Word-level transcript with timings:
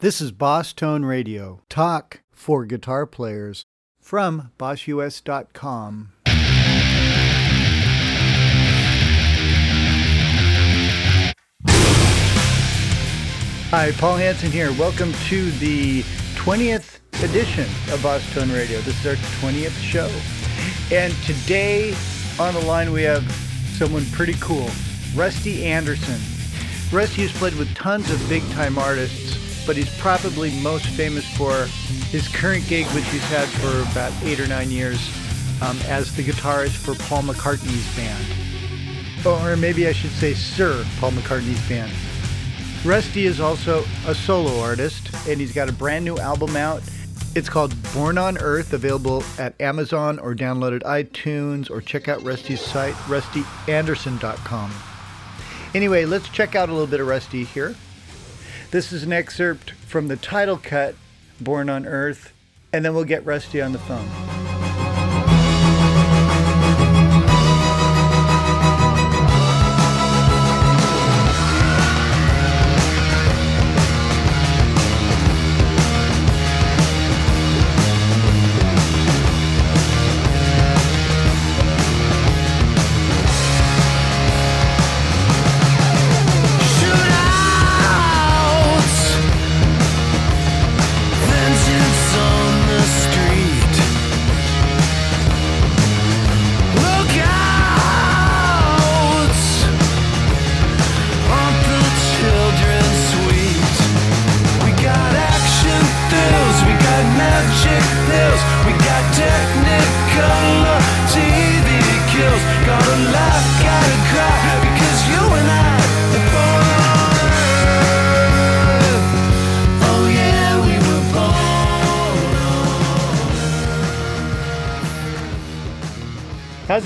This 0.00 0.20
is 0.20 0.30
Boss 0.30 0.72
Tone 0.72 1.04
Radio, 1.04 1.60
talk 1.68 2.20
for 2.30 2.64
guitar 2.64 3.04
players 3.04 3.64
from 4.00 4.52
BossUS.com. 4.56 6.12
Hi, 13.70 13.90
Paul 13.98 14.16
Hanson 14.18 14.52
here. 14.52 14.70
Welcome 14.74 15.12
to 15.26 15.50
the 15.50 16.02
20th 16.36 17.00
edition 17.24 17.66
of 17.92 18.00
Boss 18.00 18.22
Tone 18.32 18.52
Radio. 18.52 18.80
This 18.82 19.04
is 19.04 19.06
our 19.08 19.16
20th 19.40 19.82
show. 19.82 20.08
And 20.94 21.12
today 21.24 21.92
on 22.38 22.54
the 22.54 22.60
line 22.60 22.92
we 22.92 23.02
have 23.02 23.28
someone 23.72 24.06
pretty 24.12 24.34
cool, 24.34 24.70
Rusty 25.16 25.64
Anderson. 25.66 26.20
Rusty 26.92 27.22
has 27.22 27.32
played 27.32 27.56
with 27.56 27.74
tons 27.74 28.08
of 28.12 28.28
big 28.28 28.48
time 28.52 28.78
artists, 28.78 29.27
but 29.68 29.76
he's 29.76 29.94
probably 29.98 30.50
most 30.62 30.86
famous 30.86 31.26
for 31.36 31.66
his 32.06 32.26
current 32.26 32.66
gig, 32.68 32.86
which 32.86 33.04
he's 33.08 33.22
had 33.24 33.46
for 33.60 33.82
about 33.92 34.10
eight 34.24 34.40
or 34.40 34.46
nine 34.46 34.70
years 34.70 34.98
um, 35.60 35.78
as 35.88 36.16
the 36.16 36.22
guitarist 36.24 36.76
for 36.76 36.94
Paul 37.04 37.24
McCartney's 37.24 37.94
band. 37.94 39.26
Or 39.26 39.56
maybe 39.56 39.86
I 39.86 39.92
should 39.92 40.12
say 40.12 40.32
Sir 40.32 40.86
Paul 40.98 41.10
McCartney's 41.10 41.68
band. 41.68 41.92
Rusty 42.82 43.26
is 43.26 43.40
also 43.40 43.84
a 44.06 44.14
solo 44.14 44.58
artist, 44.58 45.10
and 45.28 45.38
he's 45.38 45.52
got 45.52 45.68
a 45.68 45.72
brand 45.72 46.02
new 46.02 46.16
album 46.16 46.56
out. 46.56 46.82
It's 47.34 47.50
called 47.50 47.74
Born 47.92 48.16
on 48.16 48.38
Earth, 48.38 48.72
available 48.72 49.22
at 49.38 49.60
Amazon 49.60 50.18
or 50.18 50.34
downloaded 50.34 50.82
iTunes, 50.84 51.70
or 51.70 51.82
check 51.82 52.08
out 52.08 52.22
Rusty's 52.22 52.62
site, 52.62 52.94
rustyanderson.com. 53.04 54.72
Anyway, 55.74 56.06
let's 56.06 56.30
check 56.30 56.54
out 56.54 56.70
a 56.70 56.72
little 56.72 56.86
bit 56.86 57.00
of 57.00 57.06
Rusty 57.06 57.44
here. 57.44 57.74
This 58.70 58.92
is 58.92 59.02
an 59.02 59.14
excerpt 59.14 59.70
from 59.70 60.08
the 60.08 60.16
title 60.16 60.58
cut, 60.58 60.94
Born 61.40 61.70
on 61.70 61.86
Earth, 61.86 62.34
and 62.70 62.84
then 62.84 62.94
we'll 62.94 63.04
get 63.04 63.24
Rusty 63.24 63.62
on 63.62 63.72
the 63.72 63.78
phone. 63.78 64.37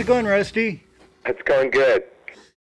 It 0.03 0.07
going, 0.07 0.27
Rusty? 0.27 0.83
It's 1.27 1.43
going 1.43 1.71
good. 1.71 2.03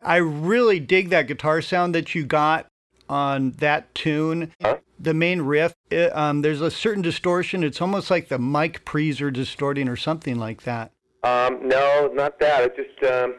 I 0.01 0.17
really 0.17 0.79
dig 0.81 1.09
that 1.09 1.27
guitar 1.27 1.61
sound 1.61 1.95
that 1.95 2.13
you 2.13 2.25
got 2.25 2.67
on 3.07 3.51
that 3.59 3.95
tune. 3.95 4.51
Huh? 4.61 4.77
The 4.99 5.13
main 5.13 5.43
riff, 5.43 5.73
it, 5.89 6.15
um, 6.15 6.41
there's 6.41 6.59
a 6.59 6.69
certain 6.69 7.01
distortion. 7.01 7.63
It's 7.63 7.79
almost 7.79 8.11
like 8.11 8.27
the 8.27 8.39
mic 8.39 8.83
pre's 8.83 9.21
are 9.21 9.31
distorting 9.31 9.87
or 9.87 9.95
something 9.95 10.37
like 10.37 10.63
that. 10.63 10.91
Um, 11.23 11.65
no, 11.65 12.11
not 12.13 12.39
that. 12.41 12.63
It 12.63 12.75
just, 12.75 13.11
um, 13.11 13.35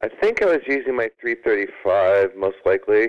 I 0.00 0.08
think 0.08 0.40
I 0.40 0.46
was 0.46 0.60
using 0.68 0.94
my 0.94 1.10
335 1.20 2.36
most 2.36 2.58
likely, 2.64 3.08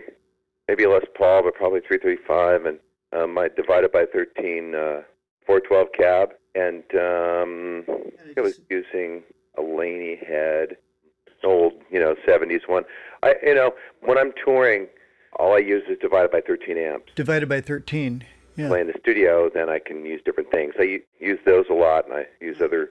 maybe 0.67 0.85
a 0.85 0.89
Les 0.89 1.05
Paul, 1.15 1.43
but 1.43 1.53
probably 1.53 1.81
335, 1.81 2.65
and 2.65 2.79
um, 3.13 3.35
my 3.35 3.47
divided 3.55 3.91
by 3.91 4.05
13 4.11 4.73
uh, 4.73 5.01
412 5.45 5.87
cab, 5.95 6.29
and 6.55 6.83
um, 6.95 7.83
I 7.87 8.23
think 8.25 8.37
I 8.39 8.41
was 8.41 8.59
using 8.71 9.21
a 9.57 9.61
Laney 9.61 10.15
head, 10.27 10.77
old, 11.43 11.73
you 11.91 11.99
know, 11.99 12.15
70s 12.27 12.67
one. 12.67 12.83
I, 13.23 13.35
you 13.43 13.55
know, 13.55 13.73
when 14.01 14.17
I'm 14.17 14.31
touring, 14.43 14.87
all 15.37 15.53
I 15.53 15.59
use 15.59 15.83
is 15.89 15.97
divided 15.99 16.31
by 16.31 16.41
13 16.41 16.77
amps. 16.77 17.11
Divided 17.15 17.47
by 17.49 17.61
13. 17.61 18.23
Yeah. 18.57 18.69
play 18.69 18.79
in 18.81 18.87
the 18.87 18.93
studio, 18.99 19.49
then 19.53 19.69
I 19.69 19.79
can 19.79 20.05
use 20.05 20.21
different 20.23 20.49
things. 20.49 20.73
I 20.79 21.01
use 21.19 21.39
those 21.45 21.65
a 21.69 21.73
lot, 21.73 22.05
and 22.05 22.13
I 22.13 22.25
use 22.39 22.61
other 22.61 22.89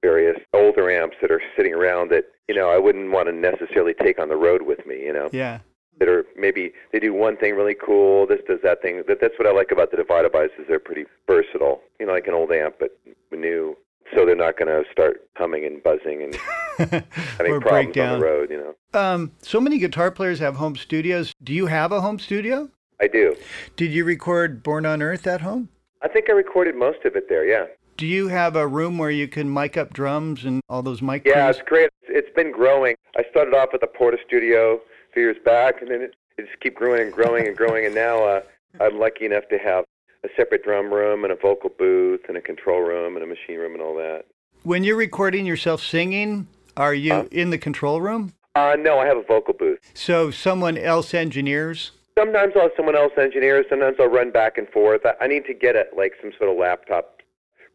various 0.00 0.38
older 0.54 0.88
amps 0.90 1.16
that 1.20 1.32
are 1.32 1.42
sitting 1.56 1.74
around 1.74 2.10
that 2.12 2.26
you 2.48 2.54
know 2.54 2.70
I 2.70 2.78
wouldn't 2.78 3.10
want 3.10 3.26
to 3.28 3.32
necessarily 3.32 3.94
take 3.94 4.20
on 4.20 4.28
the 4.28 4.36
road 4.36 4.62
with 4.62 4.86
me. 4.86 5.00
You 5.00 5.12
know, 5.12 5.28
Yeah. 5.32 5.58
that 5.98 6.08
are 6.08 6.24
maybe 6.36 6.72
they 6.92 7.00
do 7.00 7.12
one 7.12 7.36
thing 7.36 7.56
really 7.56 7.74
cool, 7.74 8.28
this 8.28 8.40
does 8.46 8.60
that 8.62 8.80
thing. 8.80 9.02
That 9.08 9.20
that's 9.20 9.36
what 9.40 9.48
I 9.48 9.50
like 9.50 9.72
about 9.72 9.90
the 9.90 9.96
divided 9.96 10.30
bys 10.30 10.50
is 10.56 10.66
they're 10.68 10.78
pretty 10.78 11.06
versatile. 11.26 11.80
You 11.98 12.06
know, 12.06 12.12
like 12.12 12.28
an 12.28 12.34
old 12.34 12.52
amp, 12.52 12.76
but 12.78 12.96
new. 13.32 13.76
So 14.14 14.24
they're 14.24 14.36
not 14.36 14.56
going 14.58 14.68
to 14.68 14.84
start 14.90 15.28
humming 15.36 15.64
and 15.64 15.82
buzzing 15.82 16.22
and 16.22 16.34
having 16.78 17.52
or 17.52 17.60
problems 17.60 17.86
breakdown. 17.94 18.14
on 18.14 18.20
the 18.20 18.24
road. 18.26 18.50
You 18.50 18.56
know, 18.92 18.98
Um, 19.00 19.32
so 19.42 19.60
many 19.60 19.78
guitar 19.78 20.10
players 20.10 20.38
have 20.38 20.56
home 20.56 20.76
studios. 20.76 21.32
Do 21.42 21.52
you 21.52 21.66
have 21.66 21.92
a 21.92 22.00
home 22.00 22.18
studio? 22.18 22.70
I 23.00 23.08
do. 23.08 23.36
Did 23.76 23.92
you 23.92 24.04
record 24.04 24.62
Born 24.62 24.86
on 24.86 25.02
Earth 25.02 25.26
at 25.26 25.40
home? 25.42 25.68
I 26.02 26.08
think 26.08 26.30
I 26.30 26.32
recorded 26.32 26.76
most 26.76 27.04
of 27.04 27.16
it 27.16 27.28
there. 27.28 27.44
Yeah. 27.46 27.66
Do 27.96 28.06
you 28.06 28.28
have 28.28 28.56
a 28.56 28.66
room 28.66 28.98
where 28.98 29.10
you 29.10 29.26
can 29.26 29.52
mic 29.52 29.76
up 29.76 29.92
drums 29.92 30.44
and 30.44 30.60
all 30.68 30.82
those 30.82 31.02
mic 31.02 31.24
Yeah, 31.26 31.48
it's 31.50 31.60
great. 31.62 31.90
It's 32.02 32.28
been 32.36 32.52
growing. 32.52 32.94
I 33.16 33.24
started 33.30 33.54
off 33.54 33.70
at 33.74 33.80
the 33.80 33.86
Portastudio 33.86 34.76
a 34.76 35.12
few 35.12 35.22
years 35.22 35.36
back, 35.44 35.80
and 35.82 35.90
then 35.90 36.02
it, 36.02 36.14
it 36.38 36.46
just 36.46 36.60
keep 36.60 36.74
growing 36.74 37.00
and 37.02 37.12
growing 37.12 37.46
and 37.46 37.56
growing. 37.56 37.86
And 37.86 37.94
now 37.94 38.22
uh, 38.22 38.40
I'm 38.80 38.98
lucky 38.98 39.24
enough 39.26 39.44
to 39.50 39.58
have 39.58 39.84
a 40.26 40.28
separate 40.36 40.62
drum 40.64 40.92
room 40.92 41.24
and 41.24 41.32
a 41.32 41.36
vocal 41.36 41.70
booth 41.70 42.20
and 42.28 42.36
a 42.36 42.40
control 42.40 42.80
room 42.80 43.16
and 43.16 43.24
a 43.24 43.26
machine 43.26 43.58
room 43.58 43.72
and 43.72 43.82
all 43.82 43.94
that. 43.96 44.24
When 44.64 44.84
you're 44.84 44.96
recording 44.96 45.46
yourself 45.46 45.82
singing, 45.82 46.46
are 46.76 46.94
you 46.94 47.12
Huh? 47.12 47.24
in 47.30 47.50
the 47.50 47.58
control 47.58 48.00
room? 48.00 48.32
Uh, 48.54 48.76
no, 48.78 48.98
I 48.98 49.06
have 49.06 49.16
a 49.18 49.22
vocal 49.22 49.54
booth. 49.54 49.78
So 49.94 50.30
someone 50.30 50.76
else 50.76 51.14
engineers? 51.14 51.92
Sometimes 52.18 52.54
I'll 52.56 52.62
have 52.62 52.70
someone 52.76 52.96
else 52.96 53.12
engineer. 53.18 53.64
Sometimes 53.68 53.96
I'll 54.00 54.08
run 54.08 54.30
back 54.30 54.56
and 54.58 54.68
forth. 54.70 55.02
I, 55.04 55.12
I 55.24 55.26
need 55.26 55.44
to 55.46 55.54
get 55.54 55.76
a 55.76 55.86
like 55.96 56.14
some 56.20 56.32
sort 56.38 56.50
of 56.50 56.56
laptop 56.56 57.20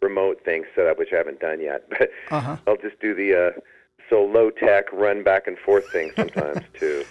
remote 0.01 0.43
thing 0.43 0.63
set 0.75 0.87
up, 0.87 0.97
which 0.97 1.09
I 1.13 1.17
haven't 1.17 1.39
done 1.39 1.61
yet. 1.61 1.83
But 1.97 2.09
Uh-huh. 2.31 2.57
I'll 2.67 2.77
just 2.77 2.99
do 2.99 3.13
the 3.13 3.35
uh, 3.55 3.59
so 4.09 4.23
low 4.23 4.49
tech 4.49 4.91
run 4.91 5.23
back 5.23 5.45
and 5.47 5.57
forth 5.59 5.87
thing 5.91 6.11
sometimes 6.15 6.63
too. 6.79 7.05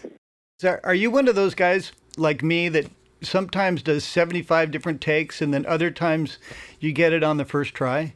So 0.58 0.78
are 0.84 0.94
you 0.94 1.10
one 1.10 1.28
of 1.28 1.36
those 1.36 1.54
guys 1.54 1.92
like 2.16 2.42
me 2.42 2.68
that 2.70 2.86
sometimes 3.22 3.82
does 3.82 4.04
75 4.04 4.70
different 4.70 5.00
takes 5.00 5.40
and 5.42 5.52
then 5.52 5.66
other 5.66 5.90
times 5.90 6.38
you 6.78 6.92
get 6.92 7.12
it 7.12 7.22
on 7.22 7.36
the 7.36 7.44
first 7.44 7.74
try? 7.74 8.14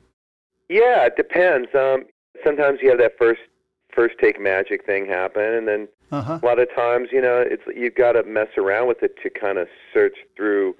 Yeah, 0.69 1.05
it 1.07 1.17
depends. 1.17 1.69
Um, 1.75 2.05
sometimes 2.45 2.81
you 2.83 2.89
have 2.91 2.99
that 2.99 3.19
first 3.19 3.41
first 3.93 4.17
take 4.21 4.41
magic 4.41 4.85
thing 4.85 5.07
happen, 5.07 5.43
and 5.43 5.69
then 5.69 5.89
Uh-huh. 6.11 6.41
a 6.43 6.45
lot 6.47 6.59
of 6.59 6.69
times, 6.75 7.09
you 7.13 7.21
know, 7.21 7.41
it's 7.41 7.63
you've 7.77 7.95
got 7.95 8.13
to 8.13 8.23
mess 8.25 8.49
around 8.57 8.89
with 8.89 9.03
it 9.05 9.17
to 9.23 9.31
kind 9.31 9.57
of 9.59 9.69
search 9.93 10.17
through 10.37 10.75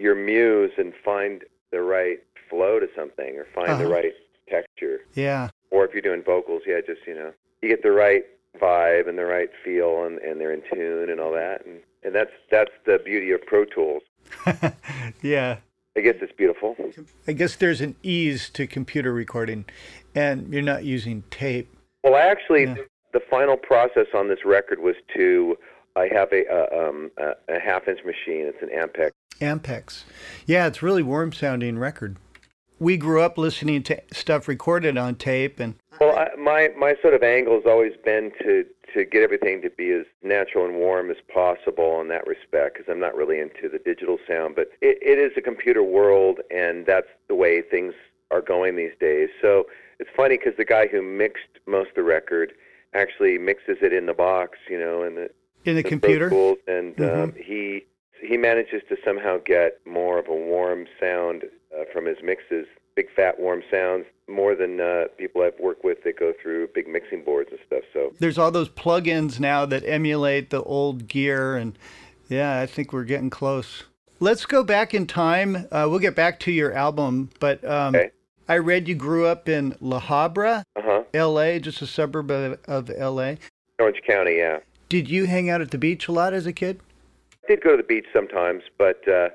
your 0.00 0.14
muse 0.16 0.72
and 0.76 0.92
find 1.04 1.44
the 1.70 1.80
right 1.80 2.18
flow 2.50 2.80
to 2.80 2.88
something, 2.96 3.36
or 3.36 3.44
find 3.54 3.78
the 3.78 3.84
Uh-huh. 3.84 3.94
right 3.94 4.12
texture. 4.48 5.00
Yeah. 5.14 5.50
Or 5.70 5.84
if 5.84 5.92
you're 5.92 6.02
doing 6.02 6.22
vocals, 6.22 6.62
yeah, 6.66 6.80
just 6.84 7.06
you 7.06 7.14
know, 7.14 7.32
you 7.62 7.68
get 7.68 7.82
the 7.84 7.92
right 7.92 8.24
vibe 8.58 9.08
and 9.08 9.16
the 9.18 9.24
right 9.26 9.50
feel, 9.64 10.04
and, 10.04 10.18
and 10.18 10.40
they're 10.40 10.52
in 10.52 10.62
tune 10.72 11.10
and 11.10 11.20
all 11.20 11.32
that, 11.32 11.64
and 11.66 11.80
and 12.04 12.14
that's 12.14 12.30
that's 12.50 12.70
the 12.86 13.00
beauty 13.04 13.32
of 13.32 13.44
Pro 13.46 13.64
Tools. 13.64 14.02
yeah. 15.22 15.56
I 15.96 16.00
guess 16.00 16.16
it's 16.20 16.32
beautiful. 16.32 16.76
I 17.28 17.32
guess 17.32 17.54
there's 17.56 17.80
an 17.80 17.94
ease 18.02 18.50
to 18.50 18.66
computer 18.66 19.12
recording 19.12 19.64
and 20.14 20.52
you're 20.52 20.62
not 20.62 20.84
using 20.84 21.22
tape. 21.30 21.72
Well, 22.02 22.16
actually, 22.16 22.64
Yeah. 22.64 22.74
the 23.12 23.20
final 23.30 23.56
process 23.56 24.06
on 24.14 24.28
this 24.28 24.44
record 24.44 24.80
was 24.80 24.96
to. 25.16 25.56
I 25.96 26.08
have 26.12 26.32
a, 26.32 26.44
uh, 26.52 26.88
um, 26.88 27.12
a, 27.18 27.34
a 27.54 27.60
half-inch 27.60 28.00
machine. 28.04 28.52
It's 28.52 28.60
an 28.60 28.68
Ampex. 28.70 29.10
Ampex. 29.40 30.02
Yeah, 30.44 30.66
it's 30.66 30.82
really 30.82 31.04
warm 31.04 31.32
sounding 31.32 31.78
record. 31.78 32.16
We 32.80 32.96
grew 32.96 33.20
up 33.20 33.38
listening 33.38 33.84
to 33.84 34.02
stuff 34.12 34.48
recorded 34.48 34.98
on 34.98 35.14
tape 35.14 35.60
and 35.60 35.76
Well, 36.00 36.18
I, 36.18 36.34
my 36.36 36.70
my 36.76 36.96
sort 37.00 37.14
of 37.14 37.22
angle 37.22 37.54
has 37.54 37.62
always 37.66 37.92
been 38.04 38.32
to 38.42 38.66
to 38.94 39.04
get 39.04 39.22
everything 39.22 39.60
to 39.62 39.70
be 39.70 39.90
as 39.90 40.06
natural 40.22 40.64
and 40.64 40.76
warm 40.76 41.10
as 41.10 41.16
possible 41.32 42.00
in 42.00 42.08
that 42.08 42.26
respect 42.26 42.76
because 42.76 42.90
I'm 42.90 43.00
not 43.00 43.14
really 43.14 43.38
into 43.40 43.68
the 43.68 43.78
digital 43.78 44.18
sound. 44.26 44.54
But 44.54 44.70
it, 44.80 44.98
it 45.02 45.18
is 45.18 45.32
a 45.36 45.40
computer 45.42 45.82
world, 45.82 46.38
and 46.50 46.86
that's 46.86 47.08
the 47.28 47.34
way 47.34 47.60
things 47.60 47.94
are 48.30 48.40
going 48.40 48.76
these 48.76 48.92
days. 49.00 49.28
So 49.42 49.66
it's 49.98 50.10
funny 50.16 50.38
because 50.38 50.56
the 50.56 50.64
guy 50.64 50.86
who 50.86 51.02
mixed 51.02 51.60
most 51.66 51.90
of 51.90 51.96
the 51.96 52.02
record 52.02 52.52
actually 52.94 53.38
mixes 53.38 53.78
it 53.82 53.92
in 53.92 54.06
the 54.06 54.14
box, 54.14 54.58
you 54.70 54.78
know, 54.78 55.02
in 55.02 55.16
the 55.16 55.30
In 55.64 55.76
the 55.76 55.82
the 55.82 55.88
computer? 55.88 56.28
And 56.68 56.96
Mhm. 56.96 57.22
um, 57.22 57.34
he 57.36 57.84
he 58.20 58.36
manages 58.38 58.82
to 58.88 58.96
somehow 59.04 59.38
get 59.38 59.80
more 59.84 60.18
of 60.18 60.28
a 60.28 60.34
warm 60.34 60.86
sound 60.98 61.44
uh, 61.76 61.84
from 61.92 62.06
his 62.06 62.22
mixes, 62.22 62.66
big 62.94 63.06
fat 63.14 63.38
warm 63.38 63.62
sounds, 63.70 64.06
more 64.28 64.54
than 64.54 64.80
uh, 64.80 65.04
people 65.18 65.42
I've 65.42 65.58
worked 65.60 65.84
with 65.84 66.02
that 66.04 66.18
go 66.18 66.32
through 66.42 66.68
big 66.74 66.88
mixing 66.88 67.22
boards 67.24 67.50
and 67.50 67.60
stuff. 67.66 67.82
So 67.92 68.12
There's 68.18 68.38
all 68.38 68.50
those 68.50 68.68
plugins 68.68 69.38
now 69.38 69.66
that 69.66 69.82
emulate 69.86 70.50
the 70.50 70.62
old 70.62 71.08
gear, 71.08 71.56
and 71.56 71.78
yeah, 72.28 72.60
I 72.60 72.66
think 72.66 72.92
we're 72.92 73.04
getting 73.04 73.30
close. 73.30 73.84
Let's 74.20 74.46
go 74.46 74.62
back 74.62 74.94
in 74.94 75.06
time. 75.06 75.56
Uh, 75.70 75.86
we'll 75.90 75.98
get 75.98 76.14
back 76.14 76.40
to 76.40 76.52
your 76.52 76.72
album, 76.72 77.30
but 77.40 77.64
um, 77.64 77.94
Okay. 77.94 78.10
I 78.48 78.58
read 78.58 78.88
you 78.88 78.94
grew 78.94 79.26
up 79.26 79.48
in 79.48 79.74
La 79.80 80.00
Habra, 80.00 80.64
uh 80.76 80.82
huh, 80.82 81.02
L.A., 81.14 81.58
just 81.58 81.80
a 81.82 81.86
suburb 81.86 82.30
of, 82.30 82.58
of 82.66 82.90
L.A. 82.90 83.38
Orange 83.78 84.02
County, 84.06 84.36
yeah. 84.36 84.58
Did 84.88 85.08
you 85.08 85.26
hang 85.26 85.48
out 85.50 85.60
at 85.60 85.70
the 85.70 85.78
beach 85.78 86.08
a 86.08 86.12
lot 86.12 86.34
as 86.34 86.46
a 86.46 86.52
kid? 86.52 86.80
I 87.44 87.52
did 87.52 87.62
go 87.62 87.70
to 87.72 87.76
the 87.78 87.82
beach 87.82 88.06
sometimes, 88.12 88.62
but 88.78 89.06
uh, 89.08 89.30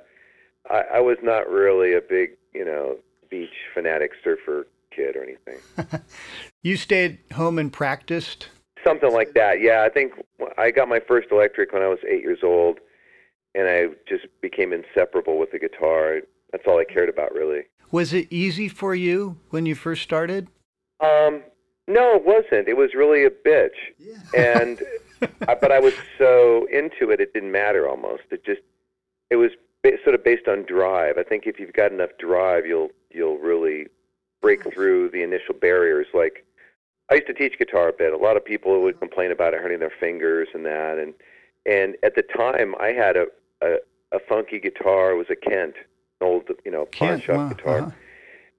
I, 0.69 0.83
I 0.95 1.00
was 1.00 1.17
not 1.23 1.50
really 1.50 1.94
a 1.94 2.01
big, 2.01 2.31
you 2.53 2.63
know, 2.65 2.97
beach 3.29 3.53
fanatic 3.73 4.11
surfer 4.23 4.67
kid 4.95 5.15
or 5.15 5.23
anything. 5.23 5.59
You 6.61 6.75
stayed 6.75 7.19
home 7.33 7.57
and 7.57 7.71
practiced. 7.71 8.49
Something 8.83 9.13
like 9.13 9.33
that. 9.33 9.61
Yeah, 9.61 9.83
I 9.83 9.89
think 9.89 10.13
I 10.57 10.71
got 10.71 10.89
my 10.89 10.99
first 10.99 11.29
electric 11.31 11.71
when 11.71 11.81
I 11.81 11.87
was 11.87 11.99
eight 12.07 12.21
years 12.21 12.39
old, 12.43 12.79
and 13.55 13.67
I 13.67 13.87
just 14.07 14.25
became 14.41 14.73
inseparable 14.73 15.37
with 15.39 15.51
the 15.51 15.59
guitar. 15.59 16.19
That's 16.51 16.63
all 16.67 16.77
I 16.77 16.83
cared 16.83 17.09
about, 17.09 17.33
really. 17.33 17.63
Was 17.91 18.13
it 18.13 18.27
easy 18.29 18.67
for 18.67 18.93
you 18.93 19.37
when 19.49 19.65
you 19.65 19.73
first 19.75 20.01
started? 20.03 20.49
Um, 20.99 21.43
no, 21.87 22.15
it 22.15 22.25
wasn't. 22.25 22.67
It 22.67 22.75
was 22.75 22.93
really 22.93 23.23
a 23.23 23.29
bitch, 23.29 23.69
yeah. 23.97 24.17
and 24.35 24.81
I, 25.47 25.55
but 25.55 25.71
I 25.71 25.79
was 25.79 25.93
so 26.17 26.67
into 26.71 27.09
it, 27.11 27.21
it 27.21 27.33
didn't 27.33 27.51
matter 27.51 27.87
almost. 27.87 28.23
It 28.31 28.43
just 28.45 28.61
it 29.29 29.37
was 29.37 29.51
sort 30.03 30.15
of 30.15 30.23
based 30.23 30.47
on 30.47 30.63
drive. 30.63 31.17
I 31.17 31.23
think 31.23 31.45
if 31.45 31.59
you've 31.59 31.73
got 31.73 31.91
enough 31.91 32.09
drive, 32.19 32.65
you'll 32.65 32.89
you'll 33.11 33.37
really 33.37 33.87
break 34.41 34.71
through 34.73 35.09
the 35.09 35.23
initial 35.23 35.53
barriers. 35.53 36.07
Like 36.13 36.45
I 37.11 37.15
used 37.15 37.27
to 37.27 37.33
teach 37.33 37.57
guitar 37.57 37.89
a 37.89 37.93
bit. 37.93 38.13
A 38.13 38.17
lot 38.17 38.37
of 38.37 38.45
people 38.45 38.81
would 38.81 38.99
complain 38.99 39.31
about 39.31 39.53
it 39.53 39.61
hurting 39.61 39.79
their 39.79 39.91
fingers 39.99 40.49
and 40.53 40.65
that, 40.65 40.97
and 40.97 41.13
and 41.65 41.95
at 42.03 42.15
the 42.15 42.23
time 42.23 42.75
I 42.79 42.87
had 42.87 43.15
a 43.17 43.25
a, 43.61 43.77
a 44.11 44.19
funky 44.27 44.59
guitar. 44.59 45.11
It 45.11 45.15
was 45.17 45.27
a 45.29 45.35
Kent, 45.35 45.75
an 46.21 46.27
old 46.27 46.43
you 46.65 46.71
know 46.71 46.85
pawn 46.85 47.19
Kent, 47.19 47.23
shop 47.23 47.35
wow, 47.37 47.49
guitar 47.49 47.77
uh-huh. 47.79 47.91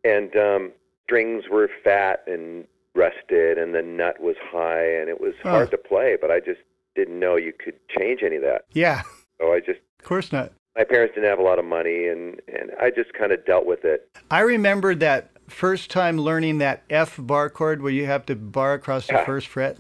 and 0.05 0.37
um, 0.37 0.73
strings 1.05 1.45
were 1.51 1.69
fat 1.85 2.23
and 2.27 2.67
rusted, 2.95 3.57
and 3.59 3.75
the 3.75 3.83
nut 3.83 4.21
was 4.21 4.37
high, 4.43 4.85
and 4.99 5.09
it 5.09 5.21
was 5.21 5.35
Oh. 5.45 5.51
hard 5.51 5.71
to 5.71 5.79
play. 5.79 6.17
But 6.21 6.31
I 6.31 6.41
just 6.41 6.61
didn't 6.97 7.19
know 7.21 7.37
you 7.37 7.53
could 7.53 7.75
change 7.89 8.23
any 8.25 8.37
of 8.37 8.43
that. 8.43 8.65
Yeah, 8.73 9.03
So 9.41 9.53
I 9.53 9.61
just 9.61 9.79
of 10.01 10.05
course 10.05 10.33
not. 10.33 10.53
My 10.77 10.85
parents 10.85 11.15
didn't 11.15 11.29
have 11.29 11.39
a 11.39 11.43
lot 11.43 11.59
of 11.59 11.65
money, 11.65 12.07
and 12.07 12.41
and 12.49 12.71
I 12.81 12.91
just 12.91 13.13
kind 13.13 13.33
of 13.33 13.45
dealt 13.45 13.67
with 13.67 13.85
it. 13.85 14.09
I 14.31 14.41
remember 14.41 14.95
that 14.97 15.31
first 15.49 15.91
time 15.91 16.19
learning 16.19 16.59
that 16.59 16.83
F 16.91 17.17
bar 17.19 17.51
chord 17.51 17.83
where 17.83 17.93
you 17.93 18.07
have 18.07 18.25
to 18.27 18.37
bar 18.37 18.75
across 18.75 19.07
the 19.07 19.15
Yeah. 19.15 19.25
first 19.25 19.49
fret. 19.49 19.79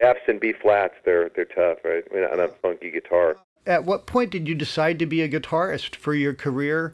F's 0.00 0.20
and 0.26 0.40
B 0.40 0.52
flats, 0.52 0.94
they're 1.04 1.30
they're 1.30 1.44
tough, 1.44 1.78
right? 1.84 2.04
I 2.10 2.14
mean, 2.14 2.24
on 2.24 2.40
a 2.40 2.48
funky 2.48 2.90
guitar. 2.90 3.36
At 3.66 3.84
what 3.84 4.06
point 4.06 4.30
did 4.30 4.46
you 4.48 4.54
decide 4.54 4.98
to 4.98 5.06
be 5.06 5.22
a 5.22 5.28
guitarist 5.28 5.96
for 5.96 6.14
your 6.14 6.34
career? 6.34 6.92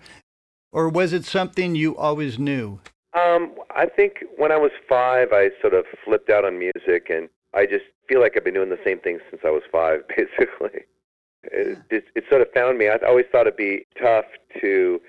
Or 0.72 0.88
was 0.88 1.12
it 1.12 1.24
something 1.24 1.74
you 1.74 1.96
always 1.96 2.38
knew? 2.38 2.78
Um, 3.12 3.54
I 3.74 3.86
think 3.86 4.22
when 4.36 4.52
I 4.52 4.56
was 4.56 4.70
five, 4.88 5.32
I 5.32 5.50
sort 5.60 5.74
of 5.74 5.84
flipped 6.04 6.30
out 6.30 6.44
on 6.44 6.60
music, 6.60 7.10
and 7.10 7.28
I 7.54 7.66
just 7.66 7.86
feel 8.08 8.20
like 8.20 8.36
I've 8.36 8.44
been 8.44 8.54
doing 8.54 8.68
the 8.70 8.78
same 8.84 9.00
thing 9.00 9.18
since 9.30 9.42
I 9.44 9.50
was 9.50 9.62
five, 9.72 10.06
basically. 10.16 10.84
It, 11.44 11.78
it, 11.90 12.04
it 12.14 12.24
sort 12.28 12.42
of 12.42 12.48
found 12.52 12.78
me. 12.78 12.88
I 12.88 12.96
always 13.06 13.26
thought 13.32 13.46
it'd 13.46 13.56
be 13.56 13.86
tough 14.00 14.26
to 14.60 15.00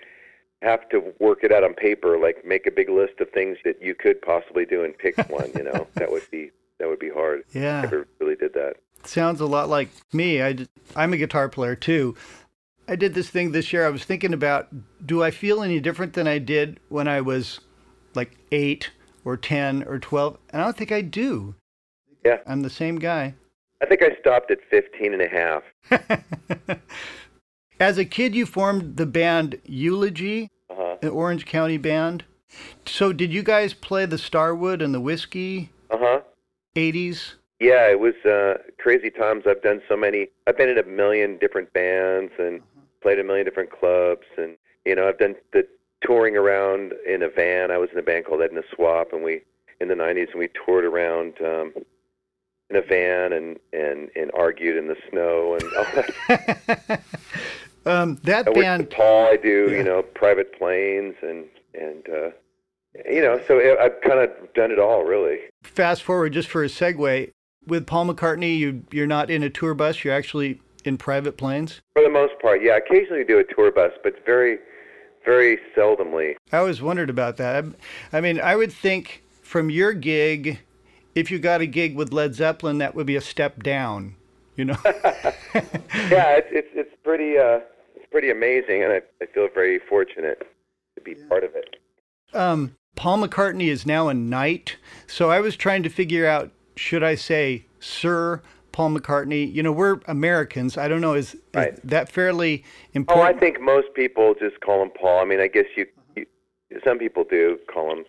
have 0.61 0.87
to 0.89 1.13
work 1.19 1.43
it 1.43 1.51
out 1.51 1.63
on 1.63 1.73
paper, 1.73 2.17
like 2.17 2.45
make 2.45 2.67
a 2.67 2.71
big 2.71 2.89
list 2.89 3.19
of 3.19 3.29
things 3.31 3.57
that 3.65 3.81
you 3.81 3.95
could 3.95 4.21
possibly 4.21 4.65
do 4.65 4.83
and 4.83 4.97
pick 4.97 5.17
one. 5.29 5.51
You 5.55 5.63
know, 5.63 5.87
that 5.95 6.11
would 6.11 6.29
be 6.31 6.51
that 6.79 6.87
would 6.87 6.99
be 6.99 7.09
hard. 7.09 7.43
Yeah. 7.51 7.81
Never 7.81 8.07
really 8.19 8.35
did 8.35 8.53
that. 8.53 8.75
Sounds 9.03 9.41
a 9.41 9.45
lot 9.45 9.69
like 9.69 9.89
me. 10.13 10.41
I, 10.41 10.67
am 10.95 11.13
a 11.13 11.17
guitar 11.17 11.49
player 11.49 11.75
too. 11.75 12.15
I 12.87 12.95
did 12.95 13.13
this 13.13 13.29
thing 13.29 13.51
this 13.51 13.73
year. 13.73 13.85
I 13.85 13.89
was 13.89 14.03
thinking 14.03 14.33
about 14.33 14.67
do 15.05 15.23
I 15.23 15.31
feel 15.31 15.63
any 15.63 15.79
different 15.79 16.13
than 16.13 16.27
I 16.27 16.37
did 16.37 16.79
when 16.89 17.07
I 17.07 17.21
was 17.21 17.59
like 18.13 18.37
eight 18.51 18.91
or 19.25 19.37
10 19.37 19.83
or 19.83 19.99
12? 19.99 20.37
And 20.51 20.61
I 20.61 20.65
don't 20.65 20.77
think 20.77 20.91
I 20.91 21.01
do. 21.01 21.55
Yeah. 22.25 22.37
I'm 22.45 22.61
the 22.61 22.69
same 22.69 22.99
guy. 22.99 23.35
I 23.81 23.85
think 23.87 24.03
I 24.03 24.15
stopped 24.19 24.51
at 24.51 24.59
15 24.69 25.13
and 25.13 25.21
a 25.21 25.27
half. 25.27 26.79
As 27.79 27.97
a 27.97 28.05
kid, 28.05 28.35
you 28.35 28.45
formed 28.45 28.97
the 28.97 29.05
band 29.07 29.59
Eulogy, 29.65 30.49
Uh-huh. 30.69 30.97
an 31.01 31.09
Orange 31.09 31.45
County 31.45 31.77
band. 31.77 32.23
So, 32.85 33.11
did 33.13 33.33
you 33.33 33.41
guys 33.43 33.73
play 33.73 34.05
the 34.05 34.17
Starwood 34.17 34.81
and 34.81 34.93
the 34.93 35.01
Whiskey 35.01 35.69
Uh-huh. 35.89 36.21
80s? 36.75 37.33
Yeah, 37.59 37.89
it 37.89 37.99
was 37.99 38.13
uh, 38.25 38.57
crazy 38.79 39.09
times. 39.09 39.43
I've 39.47 39.61
done 39.61 39.81
so 39.87 39.95
many. 39.95 40.27
I've 40.47 40.57
been 40.57 40.69
in 40.69 40.77
a 40.77 40.83
million 40.83 41.37
different 41.37 41.71
bands 41.73 42.33
and 42.39 42.61
played 43.01 43.19
a 43.19 43.23
million 43.23 43.45
different 43.45 43.71
clubs, 43.71 44.25
and 44.37 44.57
you 44.85 44.95
know, 44.95 45.07
I've 45.07 45.17
done 45.19 45.35
the 45.53 45.67
touring 46.03 46.35
around 46.35 46.93
in 47.07 47.21
a 47.21 47.29
van. 47.29 47.69
I 47.71 47.77
was 47.77 47.89
in 47.91 47.99
a 47.99 48.01
band 48.03 48.25
called 48.25 48.41
Edna 48.41 48.61
Swap, 48.75 49.13
and 49.13 49.23
we 49.23 49.41
in 49.79 49.87
the 49.89 49.93
'90s, 49.95 50.31
and 50.31 50.39
we 50.39 50.49
toured 50.65 50.85
around 50.85 51.33
um, 51.41 51.73
in 52.71 52.77
a 52.77 52.81
van 52.81 53.33
and 53.33 53.59
and 53.73 54.09
and 54.15 54.31
argued 54.33 54.77
in 54.77 54.88
the 54.88 54.95
snow 55.09 55.53
and 55.59 55.63
all 55.77 55.85
that. 55.95 57.01
um, 57.85 58.19
that 58.23 58.47
I 58.47 58.51
band, 58.53 58.89
Paul. 58.89 59.27
I 59.27 59.38
do, 59.38 59.68
Yeah. 59.69 59.77
you 59.77 59.83
know, 59.83 60.01
private 60.01 60.57
planes 60.57 61.15
and 61.21 61.45
and 61.79 62.07
uh, 62.09 62.29
you 63.09 63.21
know, 63.21 63.39
so 63.47 63.59
I- 63.59 63.85
I've 63.85 64.01
kind 64.01 64.19
of 64.19 64.29
done 64.53 64.71
it 64.71 64.79
all, 64.79 65.03
really. 65.03 65.39
fast 65.63 66.03
forward 66.03 66.33
just 66.33 66.50
for 66.50 66.63
a 66.63 66.68
segue, 66.68 67.31
with 67.68 67.88
Paul 67.88 68.07
McCartney, 68.07 68.57
you, 68.57 68.83
you're 68.91 69.07
not 69.07 69.29
in 69.29 69.44
a 69.44 69.50
tour 69.50 69.74
bus, 69.74 70.03
you're 70.03 70.13
actually 70.13 70.59
in 70.83 70.97
private 70.97 71.38
planes. 71.38 71.79
For 71.94 72.03
the 72.03 72.09
most 72.09 72.33
part, 72.41 72.62
yeah. 72.62 72.75
Occasionally 72.75 73.19
we 73.19 73.24
do 73.25 73.39
a 73.39 73.44
tour 73.45 73.71
bus, 73.71 73.94
but 74.03 74.25
very, 74.25 74.57
very 75.24 75.57
seldomly. 75.77 76.36
I 76.51 76.57
always 76.57 76.81
wondered 76.81 77.10
about 77.10 77.38
that. 77.38 77.63
I, 78.12 78.17
I 78.17 78.22
mean, 78.22 78.41
I 78.41 78.55
would 78.57 78.74
think 78.74 79.24
from 79.41 79.69
your 79.69 79.93
gig, 79.93 80.60
if 81.15 81.32
you 81.32 81.39
got 81.39 81.62
a 81.62 81.65
gig 81.65 81.96
with 81.96 82.13
Led 82.13 82.36
Zeppelin, 82.36 82.77
that 82.80 82.96
would 82.96 83.06
be 83.06 83.15
a 83.15 83.22
step 83.22 83.63
down, 83.63 84.15
you 84.56 84.65
know? 84.65 84.77
yeah, 84.86 86.38
it's 86.38 86.48
it's 86.51 86.70
it's 86.74 86.96
pretty 87.03 87.38
uh 87.38 87.60
it's 87.96 88.06
pretty 88.12 88.32
amazing, 88.32 88.84
and 88.84 88.94
I 88.94 89.01
I 89.22 89.25
feel 89.27 89.48
very 89.53 89.80
fortunate 89.80 90.48
to 90.96 91.01
be 91.01 91.15
part 91.15 91.44
of 91.44 91.51
it. 91.56 91.75
um, 92.34 92.75
Paul 92.96 93.20
McCartney 93.20 93.68
is 93.68 93.86
now 93.86 94.10
a 94.10 94.13
knight. 94.13 94.77
So 95.08 95.30
I 95.30 95.39
was 95.39 95.56
trying 95.56 95.84
to 95.84 95.89
figure 95.89 96.27
out 96.27 96.51
should 96.75 97.03
I 97.03 97.15
say 97.15 97.65
Sir 97.80 98.41
Paul 98.72 98.91
McCartney? 98.91 99.51
You 99.51 99.63
know, 99.63 99.72
we're 99.72 100.00
Americans. 100.06 100.77
I 100.77 100.88
don't 100.88 101.01
know. 101.01 101.13
Is, 101.13 101.36
is 101.53 101.80
that 101.84 102.10
fairly 102.10 102.63
important? 102.94 103.25
Oh. 103.25 103.38
I 103.38 103.39
think 103.39 103.62
most 103.62 103.94
people 103.96 104.34
just 104.39 104.60
call 104.62 104.82
him 104.82 104.91
Paul. 105.00 105.22
I 105.22 105.25
mean, 105.25 105.39
I 105.39 105.48
guess 105.48 105.65
you, 105.75 105.86
you 106.15 106.25
some 106.86 106.98
people 106.98 107.25
do 107.30 107.58
call 107.72 107.91
him 107.91 108.06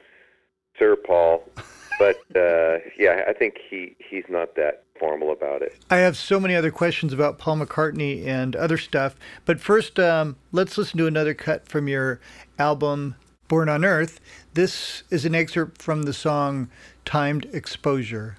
Sir 0.79 0.97
Paul, 0.97 1.45
but 1.99 2.17
uh 2.37 2.79
yeah, 2.99 3.25
I 3.29 3.33
think 3.33 3.57
he 3.69 3.97
he's 3.99 4.25
not 4.29 4.55
that 4.57 4.85
formal 4.99 5.33
about 5.33 5.63
it. 5.63 5.77
I 5.91 5.97
have 5.97 6.17
so 6.17 6.39
many 6.39 6.55
other 6.55 6.71
questions 6.71 7.13
about 7.13 7.39
Paul 7.39 7.59
McCartney 7.59 8.25
and 8.27 8.55
other 8.55 8.79
stuff. 8.79 9.17
But 9.45 9.61
first, 9.61 9.99
um, 9.99 10.37
let's 10.53 10.79
listen 10.79 10.99
to 10.99 11.07
another 11.07 11.35
cut 11.35 11.67
from 11.69 11.89
your 11.89 12.21
album, 12.59 13.17
Born 13.49 13.69
on 13.69 13.85
Earth. 13.85 14.21
This 14.55 15.03
is 15.11 15.25
an 15.25 15.35
excerpt 15.35 15.83
from 15.83 16.05
the 16.05 16.13
song 16.13 16.71
Timed 17.05 17.47
Exposure. 17.53 18.37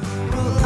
Well, 0.00 0.58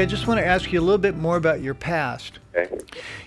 I 0.00 0.06
just 0.06 0.26
want 0.26 0.38
to 0.38 0.46
ask 0.46 0.72
you 0.72 0.80
a 0.80 0.82
little 0.82 0.98
bit 0.98 1.16
more 1.16 1.36
about 1.36 1.60
your 1.60 1.74
past. 1.74 2.38
Okay. 2.54 2.78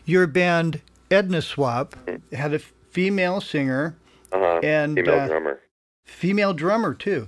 Your 0.05 0.27
band 0.27 0.81
Edna 1.09 1.41
Swap 1.41 1.95
had 2.31 2.53
a 2.53 2.59
female 2.91 3.41
singer, 3.41 3.95
Uh-huh. 4.31 4.59
And, 4.63 4.95
Female 4.95 5.19
uh, 5.19 5.27
drummer. 5.27 5.59
female 6.05 6.53
drummer 6.53 6.93
too. 6.93 7.27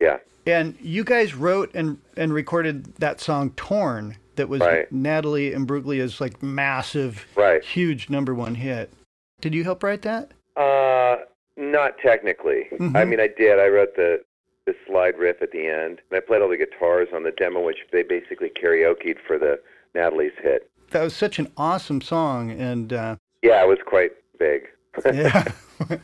Yeah. 0.00 0.18
And 0.46 0.76
you 0.80 1.02
guys 1.04 1.34
wrote 1.34 1.70
and, 1.74 1.98
and 2.16 2.32
recorded 2.32 2.94
that 2.96 3.20
song 3.20 3.50
Torn 3.56 4.16
that 4.36 4.48
was 4.48 4.60
Right. 4.60 4.90
Natalie 4.92 5.52
Imbruglia's 5.52 6.20
like 6.20 6.42
massive, 6.42 7.26
Right. 7.36 7.64
huge 7.64 8.10
number 8.10 8.34
one 8.34 8.54
hit. 8.56 8.92
Did 9.40 9.54
you 9.54 9.64
help 9.64 9.82
write 9.82 10.02
that? 10.02 10.30
Uh, 10.56 11.16
not 11.56 11.98
technically. 11.98 12.68
Mhm. 12.72 12.96
I 12.96 13.04
mean, 13.04 13.20
I 13.20 13.28
did. 13.28 13.58
I 13.58 13.66
wrote 13.68 13.94
the 13.96 14.20
the 14.66 14.74
slide 14.86 15.18
riff 15.18 15.42
at 15.42 15.52
the 15.52 15.66
end, 15.66 16.00
and 16.10 16.16
I 16.16 16.20
played 16.20 16.42
all 16.42 16.48
the 16.48 16.56
guitars 16.56 17.08
on 17.14 17.22
the 17.22 17.32
demo, 17.32 17.60
which 17.64 17.78
they 17.92 18.02
basically 18.02 18.50
karaokeed 18.50 19.16
for 19.26 19.38
the 19.38 19.60
Natalie's 19.94 20.32
hit. 20.42 20.70
That 20.90 21.02
was 21.02 21.14
such 21.14 21.38
an 21.38 21.48
awesome 21.56 22.00
song. 22.00 22.50
And 22.50 22.92
uh, 22.92 23.16
Yeah, 23.42 23.62
it 23.62 23.68
was 23.68 23.78
quite 23.84 24.12
big. 24.38 24.62
yeah. 25.12 25.44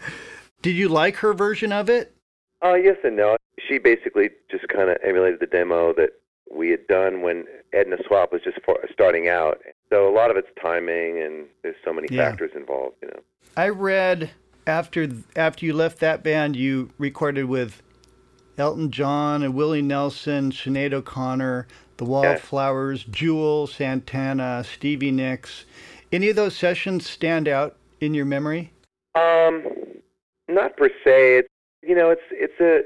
Did 0.63 0.73
you 0.77 0.89
like 0.89 1.17
her 1.17 1.33
version 1.33 1.73
of 1.73 1.89
it? 1.89 2.15
Uh, 2.63 2.75
yes 2.75 2.97
and 3.05 3.17
no. 3.17 3.37
She 3.69 3.79
basically 3.79 4.31
just 4.51 4.69
kind 4.69 4.91
of 4.91 4.99
emulated 5.05 5.41
the 5.41 5.47
demo 5.47 5.93
that 5.95 6.11
we 6.55 6.71
had 6.71 6.87
done 6.89 7.23
when 7.23 7.45
Edna 7.73 7.97
Swap 8.07 8.33
was 8.33 8.43
just 8.43 8.59
starting 8.93 9.29
out. 9.29 9.61
So 9.91 10.09
a 10.09 10.13
lot 10.15 10.31
of 10.31 10.37
it's 10.37 10.49
timing, 10.61 11.23
and 11.23 11.47
there's 11.63 11.77
so 11.85 11.93
many 11.93 12.09
Yeah. 12.11 12.29
factors 12.31 12.51
involved. 12.55 12.97
You 13.03 13.09
know. 13.09 13.21
I 13.57 13.69
read 13.69 14.31
after 14.67 15.09
after 15.37 15.65
you 15.65 15.73
left 15.73 16.01
that 16.01 16.23
band, 16.23 16.57
you 16.57 16.91
recorded 16.99 17.45
with 17.45 17.83
Elton 18.61 18.91
John 18.91 19.43
and 19.43 19.55
Willie 19.55 19.83
Nelson, 19.83 20.53
Sinead 20.53 20.93
O'Connor, 20.93 21.67
The 21.97 22.05
Wallflowers, 22.05 23.05
Jewel, 23.05 23.67
Santana, 23.67 24.65
Stevie 24.65 25.11
Nicks. 25.11 25.65
Any 26.13 26.29
of 26.29 26.37
those 26.37 26.55
sessions 26.55 27.09
stand 27.09 27.49
out 27.49 27.77
in 28.01 28.15
your 28.15 28.27
memory? 28.27 28.73
Um, 29.15 29.67
not 30.49 30.77
per 30.77 30.91
se. 31.05 31.39
It's 31.39 31.49
you 31.83 31.95
know, 31.95 32.11
it's 32.11 32.23
it's 32.31 32.61
a 32.61 32.83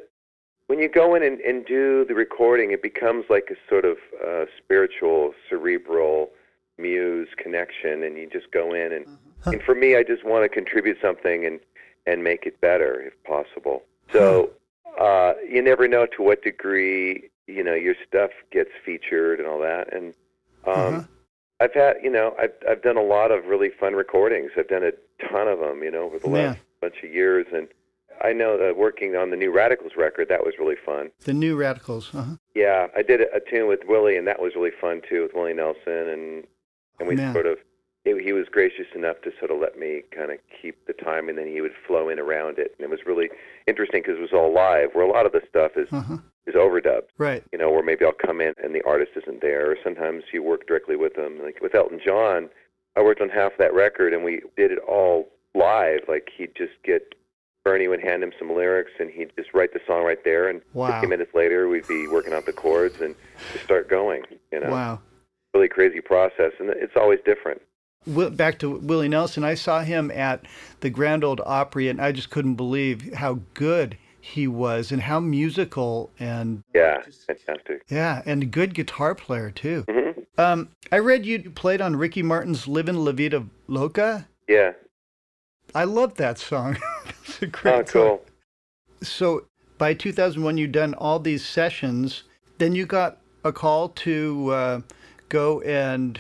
when 0.69 0.79
you 0.79 0.89
go 0.89 1.15
in 1.15 1.23
and, 1.23 1.41
and 1.41 1.67
do 1.67 2.05
the 2.07 2.15
recording, 2.15 2.71
it 2.71 2.83
becomes 2.83 3.25
like 3.29 3.51
a 3.51 3.69
sort 3.69 3.85
of 3.85 3.97
uh, 4.27 4.47
spiritual, 4.57 5.35
cerebral 5.51 6.31
muse 6.79 7.29
connection, 7.37 8.03
and 8.03 8.17
you 8.17 8.29
just 8.31 8.51
go 8.51 8.73
in 8.73 8.93
and 8.93 9.07
and 9.47 9.63
for 9.63 9.75
me, 9.75 9.97
I 9.97 10.03
just 10.03 10.25
want 10.25 10.45
to 10.45 10.49
contribute 10.49 10.99
something 11.03 11.45
and 11.45 11.61
and 12.07 12.23
make 12.23 12.47
it 12.47 12.61
better 12.61 13.01
if 13.01 13.23
possible. 13.25 13.83
So 14.13 14.51
uh, 15.01 15.35
you 15.49 15.63
never 15.63 15.89
know 15.89 16.07
to 16.17 16.23
what 16.23 16.43
degree 16.43 17.31
you 17.47 17.63
know 17.63 17.75
your 17.75 17.95
stuff 18.07 18.31
gets 18.53 18.71
featured 18.85 19.39
and 19.39 19.49
all 19.49 19.59
that, 19.61 19.93
and 19.95 20.15
um, 20.67 20.75
Uh-huh. 20.75 21.03
I've 21.61 21.73
had, 21.75 21.97
you 22.03 22.11
know, 22.11 22.35
I've 22.39 22.53
I've 22.69 22.83
done 22.83 22.97
a 22.97 23.03
lot 23.03 23.31
of 23.31 23.47
really 23.47 23.71
fun 23.71 23.95
recordings. 23.95 24.51
I've 24.57 24.69
done 24.69 24.83
a 24.83 24.93
ton 25.29 25.47
of 25.49 25.61
them, 25.61 25.83
you 25.83 25.91
know, 25.91 26.03
over 26.05 26.19
the 26.19 26.29
Yeah. 26.29 26.35
last 26.49 26.61
bunch 26.81 26.97
of 27.05 27.11
years, 27.13 27.47
and 27.55 27.69
I 28.23 28.33
know 28.33 28.59
that 28.59 28.77
working 28.77 29.15
on 29.17 29.31
the 29.31 29.37
new 29.37 29.53
Radicals 29.53 29.93
record 29.97 30.29
that 30.29 30.45
was 30.45 30.55
really 30.59 30.77
fun. 30.85 31.11
The 31.25 31.33
New 31.33 31.57
Radicals. 31.57 32.11
Uh-huh. 32.15 32.37
Yeah, 32.55 32.89
I 32.97 33.03
did 33.03 33.21
a, 33.21 33.33
a 33.37 33.41
tune 33.41 33.69
with 33.69 33.81
Willie, 33.87 34.17
and 34.17 34.27
that 34.27 34.41
was 34.41 34.55
really 34.57 34.73
fun 34.81 35.01
too, 35.09 35.23
with 35.23 35.33
Willie 35.35 35.55
Nelson, 35.55 36.09
and 36.09 36.45
and 36.99 37.09
we 37.09 37.17
sort 37.33 37.47
of 37.47 37.59
he, 38.05 38.23
he 38.23 38.33
was 38.33 38.47
gracious 38.51 38.87
enough 38.95 39.17
to 39.23 39.31
sort 39.39 39.51
of 39.51 39.59
let 39.59 39.79
me 39.79 40.03
kind 40.15 40.31
of 40.31 40.39
keep 40.61 40.87
the 40.87 40.93
time, 40.93 41.29
and 41.29 41.39
then 41.39 41.47
he 41.47 41.61
would 41.61 41.73
flow 41.87 42.09
in 42.09 42.19
around 42.19 42.59
it, 42.59 42.75
and 42.79 42.85
it 42.85 42.91
was 42.91 43.01
really 43.07 43.31
interesting 43.67 44.03
because 44.03 44.19
it 44.19 44.21
was 44.23 44.33
all 44.33 44.53
live. 44.53 44.91
Where 44.93 45.05
a 45.05 45.11
lot 45.11 45.27
of 45.27 45.33
the 45.33 45.43
stuff 45.49 45.73
is 45.77 45.89
Uh-huh. 45.91 46.19
is 46.47 46.55
overdubbed 46.55 47.09
Right. 47.17 47.43
you 47.53 47.59
know, 47.59 47.71
where 47.73 47.83
maybe 47.83 48.05
I'll 48.05 48.13
come 48.13 48.41
in 48.43 48.53
and 48.63 48.75
the 48.75 48.83
artist 48.83 49.13
isn't 49.17 49.41
there, 49.41 49.71
or 49.71 49.77
sometimes 49.83 50.25
you 50.33 50.43
work 50.43 50.67
directly 50.67 50.97
with 50.97 51.15
them. 51.15 51.43
Like 51.43 51.61
with 51.63 51.75
Elton 51.75 51.99
John, 52.05 52.51
I 52.97 53.03
worked 53.03 53.23
on 53.23 53.31
half 53.31 53.53
that 53.59 53.73
record 53.73 54.13
and 54.13 54.23
we 54.23 54.43
did 54.57 54.71
it 54.71 54.79
all 54.81 55.31
live. 55.55 56.01
Like 56.07 56.29
he'd 56.37 56.55
just 56.55 56.75
get 56.85 57.15
Bernie 57.65 57.89
would 57.89 58.03
hand 58.03 58.23
him 58.23 58.33
some 58.39 58.55
lyrics 58.55 58.91
and 59.01 59.09
he'd 59.11 59.33
just 59.39 59.55
write 59.55 59.73
the 59.73 59.81
song 59.87 60.05
right 60.05 60.23
there, 60.23 60.49
and 60.51 60.61
Wow. 60.75 60.89
15 60.93 61.09
minutes 61.09 61.35
later 61.35 61.69
we'd 61.69 61.87
be 61.87 62.07
working 62.07 62.35
out 62.35 62.45
the 62.45 62.53
chords 62.53 62.97
and 63.01 63.15
just 63.55 63.65
start 63.65 63.89
going. 63.89 64.25
You 64.53 64.61
know, 64.61 64.71
Wow. 64.71 65.01
really 65.55 65.69
crazy 65.69 66.03
process, 66.03 66.53
and 66.61 66.69
it's 66.69 66.97
always 66.97 67.21
different. 67.25 67.63
Back 68.07 68.59
to 68.59 68.71
Willie 68.71 69.09
Nelson, 69.09 69.45
I 69.45 69.55
saw 69.55 69.81
him 69.83 70.11
at 70.11 70.45
the 70.81 70.91
Grand 70.91 71.25
Ole 71.25 71.39
Opry, 71.45 71.89
and 71.89 72.01
I 72.01 72.13
just 72.13 72.31
couldn't 72.31 72.55
believe 72.57 73.15
how 73.15 73.39
good 73.55 73.97
he 74.21 74.47
was 74.47 74.91
and 74.93 75.03
how 75.03 75.21
musical 75.21 76.11
and 76.19 76.63
Yeah, 76.75 77.03
fantastic. 77.27 77.83
yeah, 77.89 78.23
and 78.27 78.43
a 78.43 78.47
good 78.47 78.75
guitar 78.75 79.15
player 79.15 79.51
too. 79.51 79.85
hmm 79.89 80.11
Um, 80.37 80.69
I 80.91 80.99
read 80.99 81.25
you 81.25 81.51
played 81.51 81.81
on 81.81 81.97
Ricky 81.97 82.23
Martin's 82.23 82.67
"Livin' 82.67 83.05
La 83.05 83.13
Vida 83.13 83.45
Loca." 83.69 84.27
Yeah. 84.49 84.73
I 85.75 85.85
love 85.85 86.15
that 86.15 86.39
song. 86.39 86.77
it's 87.25 87.41
a 87.43 87.47
great 87.47 87.73
Oh, 87.75 87.79
song. 87.85 87.87
cool. 87.87 88.25
So 89.03 89.47
by 89.79 89.95
2001, 89.95 90.57
you'd 90.59 90.73
done 90.73 90.95
all 90.95 91.19
these 91.19 91.45
sessions. 91.45 92.25
Then 92.59 92.75
you 92.75 92.87
got 92.87 93.19
a 93.45 93.53
call 93.53 93.89
to 93.91 94.51
uh, 94.51 94.81
go 95.29 95.61
and 95.63 96.19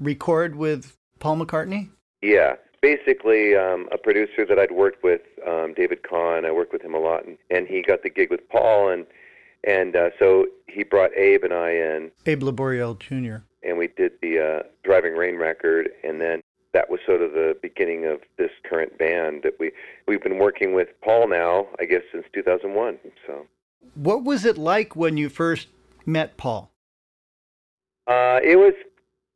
record 0.00 0.56
with 0.56 0.96
Paul 1.18 1.36
McCartney. 1.38 1.90
Yeah, 2.22 2.54
basically 2.80 3.54
um, 3.54 3.88
a 3.92 3.98
producer 3.98 4.44
that 4.46 4.58
I'd 4.58 4.70
worked 4.70 5.02
with, 5.02 5.22
um, 5.46 5.74
David 5.74 6.02
Kahn. 6.02 6.44
I 6.44 6.50
worked 6.50 6.72
with 6.72 6.82
him 6.82 6.94
a 6.94 6.98
lot, 6.98 7.24
and, 7.26 7.38
and 7.50 7.66
he 7.66 7.82
got 7.82 8.02
the 8.02 8.10
gig 8.10 8.30
with 8.30 8.48
Paul, 8.48 8.90
and 8.90 9.06
and 9.66 9.96
uh, 9.96 10.10
so 10.18 10.46
he 10.66 10.84
brought 10.84 11.16
Abe 11.16 11.44
and 11.44 11.54
I 11.54 11.70
in, 11.70 12.10
Abe 12.26 12.42
Laboriel 12.42 12.98
Jr. 12.98 13.36
and 13.66 13.78
we 13.78 13.88
did 13.88 14.12
the 14.20 14.38
uh, 14.38 14.62
Driving 14.82 15.14
Rain 15.14 15.36
record, 15.36 15.88
and 16.02 16.20
then 16.20 16.42
that 16.74 16.90
was 16.90 17.00
sort 17.06 17.22
of 17.22 17.32
the 17.32 17.56
beginning 17.62 18.04
of 18.04 18.18
this 18.36 18.50
current 18.68 18.98
band 18.98 19.42
that 19.44 19.54
we 19.58 19.70
we've 20.06 20.22
been 20.22 20.38
working 20.38 20.74
with 20.74 20.88
Paul 21.02 21.28
now, 21.28 21.68
I 21.80 21.84
guess, 21.86 22.02
since 22.12 22.26
2001. 22.34 22.98
So 23.26 23.46
What 23.94 24.24
was 24.24 24.44
it 24.44 24.58
like 24.58 24.94
when 24.94 25.16
you 25.16 25.28
first 25.30 25.68
met 26.04 26.36
Paul? 26.36 26.70
uh, 28.06 28.40
it 28.42 28.56
was 28.58 28.74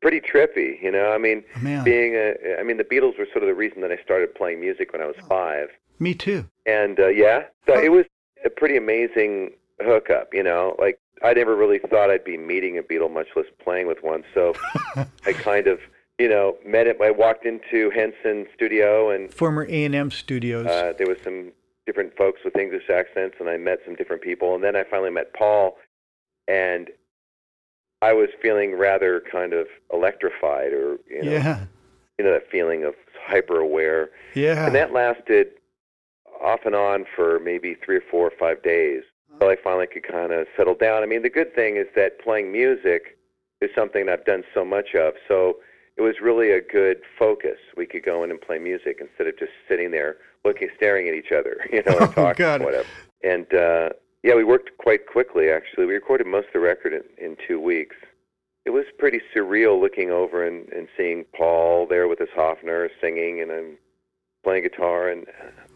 pretty 0.00 0.20
trippy, 0.20 0.80
you 0.82 0.90
know. 0.90 1.12
I 1.12 1.18
mean, 1.18 1.44
Oh, 1.56 1.82
being 1.84 2.14
a, 2.14 2.34
I 2.60 2.62
mean, 2.62 2.76
the 2.76 2.84
Beatles 2.84 3.18
were 3.18 3.26
sort 3.32 3.42
of 3.42 3.48
the 3.48 3.54
reason 3.54 3.80
that 3.82 3.90
I 3.92 3.98
started 4.04 4.34
playing 4.34 4.60
music 4.60 4.92
when 4.92 5.02
I 5.02 5.06
was 5.06 5.16
five. 5.28 5.68
me 5.98 6.14
too. 6.14 6.46
And 6.66 6.98
uh, 7.00 7.08
yeah, 7.08 7.44
so 7.66 7.78
it 7.78 7.90
was 7.90 8.04
a 8.44 8.50
pretty 8.50 8.76
amazing 8.76 9.50
hookup. 9.80 10.32
You 10.32 10.42
know, 10.42 10.76
like 10.78 10.98
I 11.24 11.32
never 11.34 11.56
really 11.56 11.78
thought 11.80 12.10
I'd 12.10 12.24
be 12.24 12.36
meeting 12.36 12.78
a 12.78 12.82
Beatle, 12.82 13.12
much 13.12 13.28
less 13.36 13.46
playing 13.62 13.86
with 13.88 13.98
one. 14.02 14.22
So 14.34 14.54
I 15.26 15.32
kind 15.32 15.66
of, 15.66 15.80
you 16.18 16.28
know, 16.28 16.56
met 16.64 16.86
it. 16.86 16.96
I 17.02 17.10
walked 17.10 17.44
into 17.46 17.90
Henson 17.90 18.46
Studio, 18.54 19.10
and 19.10 19.32
Former 19.34 19.64
A&M 19.68 20.10
Studios. 20.10 20.66
uh, 20.66 20.92
there 20.96 21.06
was 21.08 21.18
some 21.24 21.52
different 21.86 22.14
folks 22.16 22.40
with 22.44 22.54
English 22.56 22.90
accents, 22.90 23.36
and 23.40 23.48
I 23.48 23.56
met 23.56 23.78
some 23.84 23.94
different 23.96 24.22
people. 24.22 24.54
And 24.54 24.62
then 24.62 24.76
I 24.76 24.84
finally 24.84 25.10
met 25.10 25.32
Paul, 25.32 25.78
and 26.46 26.90
I 28.02 28.12
was 28.12 28.28
feeling 28.40 28.76
rather 28.76 29.20
kind 29.30 29.52
of 29.52 29.66
electrified, 29.92 30.72
or 30.72 30.98
you 31.10 31.22
know, 31.24 31.32
yeah, 31.32 31.64
you 32.18 32.24
know 32.24 32.32
that 32.32 32.50
feeling 32.50 32.84
of 32.84 32.94
hyper 33.26 33.58
aware. 33.58 34.10
yeah. 34.34 34.66
And 34.66 34.74
that 34.74 34.92
lasted 34.92 35.48
off 36.42 36.60
and 36.64 36.74
on 36.74 37.04
for 37.16 37.40
maybe 37.40 37.74
three 37.84 37.96
or 37.96 38.02
four 38.10 38.26
or 38.26 38.32
five 38.38 38.62
days 38.62 39.02
until 39.32 39.48
I 39.48 39.56
finally 39.62 39.86
could 39.88 40.06
kind 40.06 40.32
of 40.32 40.46
settle 40.56 40.74
down. 40.74 41.02
I 41.02 41.06
mean, 41.06 41.22
the 41.22 41.30
good 41.30 41.54
thing 41.54 41.76
is 41.76 41.86
that 41.96 42.20
playing 42.20 42.52
music 42.52 43.18
is 43.60 43.70
something 43.74 44.08
I've 44.08 44.24
done 44.24 44.44
so 44.54 44.64
much 44.64 44.94
of. 44.94 45.14
So 45.26 45.56
it 45.96 46.02
was 46.02 46.14
really 46.22 46.52
a 46.52 46.60
good 46.60 46.98
focus. 47.18 47.58
We 47.76 47.86
could 47.86 48.04
go 48.04 48.22
in 48.22 48.30
and 48.30 48.40
play 48.40 48.58
music 48.60 48.98
instead 49.00 49.26
of 49.26 49.36
just 49.36 49.50
sitting 49.68 49.90
there 49.90 50.18
looking, 50.44 50.68
staring 50.76 51.08
at 51.08 51.14
each 51.14 51.32
other, 51.32 51.56
you 51.72 51.82
know, 51.84 51.98
and 51.98 52.02
Oh, 52.02 52.12
talking 52.12 52.44
God. 52.44 52.62
whatever. 52.62 52.86
And 53.24 53.52
uh, 53.52 53.88
yeah, 54.28 54.34
we 54.34 54.44
worked 54.44 54.76
quite 54.76 55.06
quickly. 55.06 55.48
Actually, 55.50 55.86
we 55.86 55.94
recorded 55.94 56.26
most 56.26 56.48
of 56.48 56.52
the 56.52 56.60
record 56.60 56.92
in, 56.92 57.02
in 57.16 57.36
two 57.48 57.58
weeks. 57.58 57.96
It 58.66 58.70
was 58.70 58.84
pretty 58.98 59.22
surreal 59.34 59.80
looking 59.80 60.10
over 60.10 60.46
and, 60.46 60.68
and 60.68 60.86
seeing 60.98 61.24
Paul 61.34 61.86
there 61.86 62.06
with 62.08 62.18
his 62.18 62.28
Hofner 62.36 62.88
singing, 63.00 63.40
and 63.40 63.50
I'm 63.50 63.78
playing 64.44 64.64
guitar, 64.64 65.08
and 65.08 65.24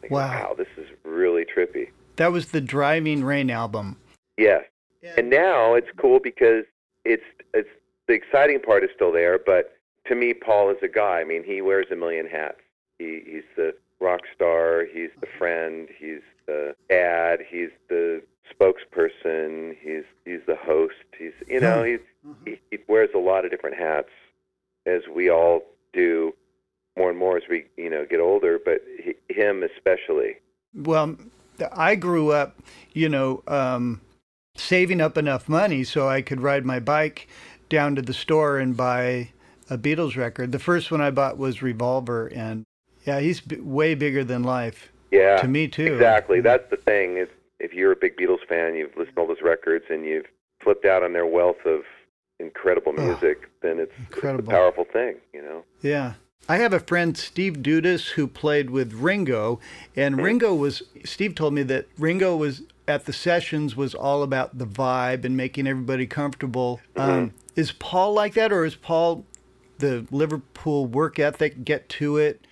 thinking, 0.03 0.11
Wow. 0.11 0.49
wow, 0.51 0.55
this 0.57 0.67
is 0.77 0.87
really 1.03 1.47
trippy. 1.47 1.89
that 2.17 2.31
was 2.31 2.51
the 2.51 2.61
Driving 2.61 3.25
Rain 3.25 3.51
album. 3.51 3.97
Yes, 4.37 4.65
Yeah. 5.03 5.15
and 5.17 5.31
now 5.31 5.73
it's 5.73 5.89
cool 5.97 6.21
because 6.23 6.65
it's 7.07 7.25
it's 7.55 7.71
the 8.07 8.13
exciting 8.13 8.61
part 8.61 8.85
is 8.85 8.91
still 8.95 9.13
there, 9.13 9.39
but 9.39 9.73
to 10.09 10.15
me, 10.15 10.35
Paul 10.35 10.69
is 10.71 10.77
a 10.83 10.89
guy. 10.89 11.21
I 11.21 11.25
mean, 11.25 11.43
he 11.45 11.63
wears 11.63 11.87
a 11.91 11.97
million 11.97 12.27
hats. 12.27 12.61
He 12.99 13.23
he's 13.25 13.49
the 13.57 13.75
rock 14.01 14.21
star. 14.35 14.85
He's 14.93 15.11
the 15.21 15.29
friend. 15.39 15.89
He's 15.99 16.21
the 16.47 16.75
dad. 16.91 17.41
He's 17.49 17.71
the 17.89 18.21
spokesperson. 18.53 19.77
He's 19.81 20.05
he's 20.25 20.41
the 20.47 20.57
host. 20.57 20.95
He's 21.19 21.33
you 21.49 21.52
know 21.63 21.83
he's 21.83 22.01
he, 22.45 22.61
he 22.71 22.79
wears 22.89 23.11
a 23.15 23.19
lot 23.19 23.45
of 23.45 23.51
different 23.51 23.77
hats, 23.77 24.11
as 24.87 25.03
we 25.15 25.31
all 25.31 25.63
do, 25.93 26.33
more 26.97 27.11
and 27.11 27.19
more 27.19 27.37
as 27.37 27.45
we 27.49 27.67
you 27.77 27.91
know 27.91 28.07
get 28.09 28.21
older. 28.21 28.59
But 28.65 28.83
he, 29.03 29.15
him 29.29 29.63
especially. 29.63 30.37
Well, 30.75 31.17
I 31.71 31.95
grew 31.97 32.31
up, 32.31 32.59
you 32.93 33.09
know, 33.09 33.43
um, 33.47 34.01
saving 34.57 35.01
up 35.01 35.19
enough 35.19 35.49
money 35.49 35.85
so 35.85 36.09
I 36.09 36.23
could 36.23 36.41
ride 36.41 36.65
my 36.65 36.81
bike 36.81 37.29
down 37.69 37.95
to 37.97 38.03
the 38.03 38.15
store 38.15 38.59
and 38.59 38.77
buy 38.77 39.31
a 39.71 39.79
Beatles 39.79 40.17
record. 40.17 40.53
The 40.53 40.59
first 40.59 40.91
one 40.91 41.01
I 41.01 41.11
bought 41.11 41.39
was 41.39 41.63
Revolver, 41.63 42.27
and 42.27 42.65
yeah, 43.07 43.21
he's 43.21 43.41
b- 43.41 43.57
way 43.61 43.95
bigger 43.95 44.25
than 44.25 44.43
life. 44.43 44.93
Yeah, 45.11 45.39
to 45.39 45.49
me 45.49 45.69
too. 45.69 45.93
Exactly. 45.93 46.41
That's 46.41 46.69
the 46.71 46.77
thing. 46.77 47.17
If 47.17 47.31
if 47.59 47.73
you're 47.73 47.93
a 47.93 47.97
big 47.97 48.17
Beatles 48.17 48.47
fan, 48.49 48.75
you've 48.75 48.97
listened 48.97 49.17
to 49.17 49.21
all 49.23 49.27
those 49.27 49.43
records, 49.43 49.85
and 49.89 50.05
you've 50.05 50.27
flipped 50.63 50.85
out 50.85 51.03
on 51.03 51.13
their 51.13 51.27
wealth 51.27 51.65
of 51.65 51.83
incredible 52.39 52.93
music, 52.93 53.39
oh, 53.45 53.49
then 53.63 53.79
it's, 53.79 53.93
incredible. 53.99 54.41
it's 54.41 54.49
a 54.49 54.51
powerful 54.51 54.87
thing. 54.93 55.17
You 55.33 55.43
know. 55.43 55.65
Yeah. 55.81 56.15
I 56.49 56.57
have 56.57 56.73
a 56.73 56.81
friend, 56.81 57.17
Steve 57.17 57.59
Dudas, 57.59 58.11
who 58.11 58.27
played 58.27 58.71
with 58.71 58.93
Ringo, 58.95 59.61
and 59.95 60.17
mm-hmm. 60.17 60.25
Ringo 60.25 60.55
was. 60.55 60.83
Steve 61.05 61.35
told 61.35 61.55
me 61.55 61.63
that 61.65 61.87
Ringo 61.99 62.37
was 62.37 62.63
at 62.89 63.05
the 63.05 63.13
sessions 63.13 63.77
was 63.77 63.95
all 63.95 64.23
about 64.23 64.59
the 64.59 64.67
vibe 64.67 65.25
and 65.25 65.37
making 65.37 65.67
everybody 65.67 66.07
comfortable. 66.07 66.81
Mm-hmm. 66.97 67.11
Um, 67.11 67.35
is 67.55 67.73
Paul 67.73 68.13
like 68.13 68.35
that, 68.35 68.53
or 68.53 68.65
is 68.65 68.75
Paul 68.75 69.25
the 69.79 70.07
Liverpool 70.11 70.87
work 70.87 71.19
ethic? 71.19 71.65
Get 71.65 71.89
to 71.91 72.17
it. 72.17 72.45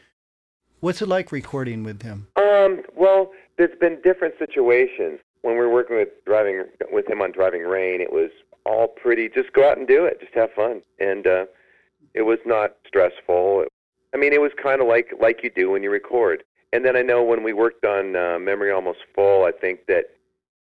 What's 0.79 1.03
it 1.03 1.09
like 1.09 1.33
recording 1.33 1.83
with 1.83 2.03
him? 2.03 2.29
Um, 2.37 2.83
well, 2.97 3.33
there's 3.59 3.77
been 3.81 3.99
different 4.03 4.35
situations. 4.39 5.19
When 5.43 5.55
we 5.55 5.61
were 5.61 5.73
working 5.73 5.97
with 5.97 6.09
driving 6.27 6.65
with 6.93 7.09
him 7.09 7.23
on 7.23 7.33
Driving 7.33 7.63
Rain, 7.63 8.01
it 8.01 8.13
was 8.13 8.31
all 8.67 8.89
pretty. 8.89 9.29
Just 9.29 9.53
go 9.53 9.69
out 9.69 9.79
and 9.79 9.87
do 9.87 10.05
it. 10.05 10.21
Just 10.21 10.35
have 10.35 10.53
fun, 10.53 10.83
and 10.99 11.27
uh, 11.27 11.47
it 12.15 12.23
was 12.23 12.39
not 12.45 12.77
stressful. 12.87 13.65
I 14.15 14.17
mean, 14.17 14.33
it 14.33 14.41
was 14.41 14.53
kind 14.63 14.81
of 14.81 14.89
like 14.89 15.13
like 15.21 15.43
you 15.43 15.51
do 15.51 15.71
when 15.71 15.83
you 15.83 15.91
record. 15.91 16.45
And 16.73 16.85
then 16.85 16.97
I 16.97 17.03
know 17.03 17.23
when 17.23 17.43
we 17.43 17.53
worked 17.53 17.85
on 17.85 18.15
uh, 18.15 18.39
Memory 18.39 18.71
Almost 18.71 19.01
Full, 19.15 19.45
I 19.45 19.51
think 19.51 19.87
that 19.87 20.05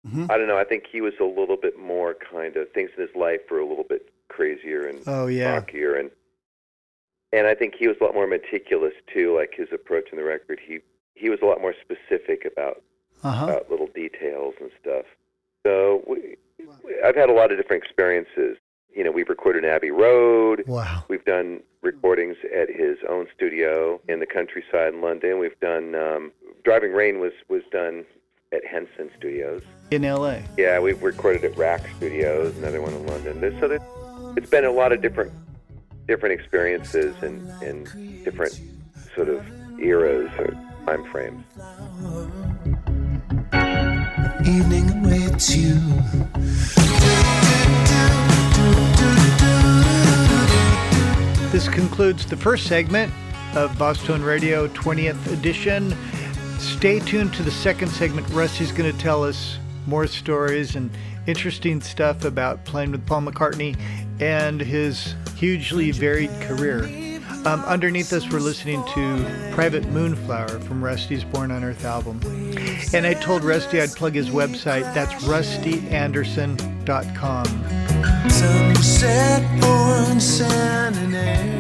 mm-hmm. 0.07 0.25
I 0.29 0.37
don't 0.37 0.47
know. 0.47 0.57
I 0.57 0.63
think 0.63 0.83
he 0.91 1.01
was 1.01 1.13
a 1.19 1.25
little 1.25 1.57
bit 1.57 1.79
more 1.79 2.15
kind 2.31 2.55
of 2.55 2.71
things 2.71 2.91
in 2.95 3.01
his 3.01 3.15
life 3.15 3.41
were 3.49 3.59
a 3.59 3.67
little 3.67 3.85
bit 3.87 4.11
crazier 4.29 4.87
and 4.87 4.99
oh 5.07 5.27
yeah, 5.27 5.53
rockier, 5.53 5.95
and 5.95 6.11
and 7.33 7.47
I 7.47 7.55
think 7.55 7.75
he 7.75 7.87
was 7.87 7.97
a 7.99 8.03
lot 8.03 8.13
more 8.13 8.27
meticulous 8.27 8.93
too. 9.13 9.35
Like 9.35 9.53
his 9.55 9.69
approach 9.71 10.09
in 10.11 10.17
the 10.17 10.23
record, 10.23 10.59
he 10.65 10.79
he 11.15 11.29
was 11.29 11.39
a 11.41 11.45
lot 11.45 11.61
more 11.61 11.73
specific 11.81 12.45
about 12.45 12.83
uh-huh. 13.23 13.45
about 13.45 13.69
little 13.69 13.87
details 13.87 14.55
and 14.59 14.69
stuff. 14.81 15.05
So 15.65 16.03
we, 16.07 16.37
I've 17.03 17.15
had 17.15 17.29
a 17.29 17.33
lot 17.33 17.51
of 17.51 17.57
different 17.57 17.83
experiences. 17.83 18.57
You 18.93 19.03
know, 19.03 19.11
we've 19.11 19.29
recorded 19.29 19.63
in 19.63 19.69
Abbey 19.69 19.91
Road. 19.91 20.63
Wow. 20.65 21.03
We've 21.07 21.25
done 21.25 21.61
recordings 21.81 22.37
at 22.55 22.69
his 22.69 22.97
own 23.07 23.27
studio 23.35 24.01
in 24.07 24.19
the 24.19 24.25
countryside 24.25 24.93
in 24.93 25.01
London. 25.01 25.39
We've 25.39 25.59
done 25.59 25.95
um, 25.95 26.31
Driving 26.63 26.93
Rain 26.93 27.19
was 27.19 27.33
was 27.47 27.63
done 27.71 28.05
at 28.51 28.65
Henson 28.65 29.09
Studios 29.17 29.61
in 29.91 30.03
L.A. 30.03 30.43
Yeah, 30.57 30.79
we've 30.79 31.01
recorded 31.01 31.45
at 31.45 31.57
RAK 31.57 31.81
Studios, 31.97 32.57
another 32.57 32.81
one 32.81 32.93
in 32.93 33.05
London. 33.07 33.41
There's, 33.41 33.59
so 33.59 34.33
it's 34.35 34.49
been 34.49 34.65
a 34.65 34.71
lot 34.71 34.91
of 34.91 35.01
different 35.01 35.31
different 36.07 36.39
experiences 36.39 37.15
and, 37.21 37.49
and 37.61 38.23
different 38.23 38.59
sort 39.15 39.29
of 39.29 39.45
eras 39.79 40.31
or 40.39 40.51
time 40.85 41.03
frames. 41.11 41.43
Evening 44.47 45.03
you. 45.49 45.75
This 51.51 51.67
concludes 51.67 52.25
the 52.25 52.37
first 52.37 52.65
segment 52.65 53.11
of 53.55 53.77
Boss 53.77 54.01
Tone 54.05 54.21
Radio 54.21 54.69
20th 54.69 55.33
edition. 55.33 55.93
Stay 56.59 56.99
tuned 56.99 57.33
to 57.33 57.43
the 57.43 57.51
second 57.51 57.89
segment. 57.89 58.27
Rusty's 58.29 58.71
going 58.71 58.89
to 58.89 58.97
tell 58.97 59.23
us 59.23 59.57
more 59.85 60.07
stories 60.07 60.75
and 60.75 60.89
interesting 61.27 61.81
stuff 61.81 62.23
about 62.23 62.63
playing 62.63 62.91
with 62.91 63.05
Paul 63.05 63.23
McCartney 63.23 63.77
and 64.21 64.61
his 64.61 65.13
hugely 65.35 65.91
varied 65.91 66.31
career. 66.41 67.06
Um, 67.45 67.63
underneath 67.65 68.11
us, 68.13 68.29
we're 68.29 68.39
listening 68.39 68.83
to 68.93 69.51
Private 69.53 69.85
Moonflower 69.87 70.59
from 70.61 70.83
Rusty's 70.83 71.23
Born 71.23 71.51
on 71.51 71.63
Earth 71.63 71.85
album. 71.85 72.19
And 72.93 73.05
I 73.05 73.13
told 73.13 73.43
Rusty 73.43 73.79
I'd 73.81 73.91
plug 73.91 74.15
his 74.15 74.29
website. 74.29 74.91
That's 74.93 75.13
rustyanderson.com. 75.23 77.45
Sunset, 78.29 79.63
orange, 79.63 80.21
sun, 80.21 80.93
and 80.95 81.15
air. 81.15 81.56